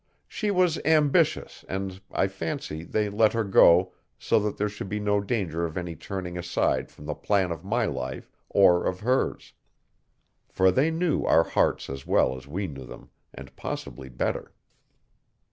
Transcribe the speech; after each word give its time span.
She 0.27 0.49
was 0.49 0.79
ambitious 0.83 1.63
and, 1.69 2.01
I 2.11 2.25
fancy, 2.27 2.83
they 2.83 3.07
let 3.07 3.33
her 3.33 3.43
go, 3.43 3.93
so 4.17 4.39
that 4.39 4.57
there 4.57 4.67
should 4.67 4.89
be 4.89 4.99
no 4.99 5.21
danger 5.21 5.63
of 5.63 5.77
any 5.77 5.95
turning 5.95 6.39
aside 6.39 6.91
from 6.91 7.05
the 7.05 7.13
plan 7.13 7.51
of 7.51 7.63
my 7.63 7.85
life, 7.85 8.31
or 8.49 8.87
of 8.87 9.01
hers; 9.01 9.53
for 10.49 10.71
they 10.71 10.89
knew 10.89 11.23
our 11.25 11.43
hearts 11.43 11.87
as 11.87 12.07
well 12.07 12.35
as 12.35 12.47
we 12.47 12.65
knew 12.65 12.87
them 12.87 13.11
and 13.31 13.55
possibly 13.55 14.09
better. 14.09 14.51